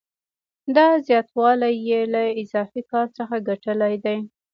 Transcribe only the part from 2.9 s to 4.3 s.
کار څخه ګټلی دی